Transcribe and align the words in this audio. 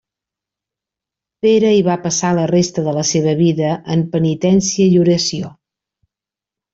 Pere 1.45 1.73
hi 1.75 1.83
va 1.87 1.97
passar 2.07 2.31
la 2.39 2.45
resta 2.51 2.85
de 2.87 2.93
la 2.95 3.03
seva 3.09 3.35
vida 3.41 3.73
en 3.97 4.01
penitència 4.15 4.89
i 4.95 5.01
oració. 5.03 5.53